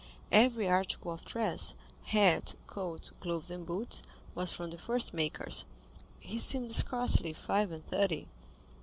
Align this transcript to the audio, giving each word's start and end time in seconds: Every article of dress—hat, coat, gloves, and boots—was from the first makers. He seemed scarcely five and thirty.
Every 0.31 0.67
article 0.67 1.11
of 1.13 1.25
dress—hat, 1.25 2.55
coat, 2.65 3.11
gloves, 3.19 3.51
and 3.51 3.67
boots—was 3.67 4.51
from 4.51 4.71
the 4.71 4.79
first 4.79 5.13
makers. 5.13 5.63
He 6.19 6.39
seemed 6.39 6.73
scarcely 6.73 7.33
five 7.33 7.71
and 7.71 7.85
thirty. 7.85 8.27